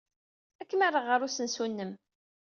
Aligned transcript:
Ad 0.61 0.67
kem-rreɣ 0.69 1.05
ɣer 1.07 1.19
usensu-nnem. 1.27 1.91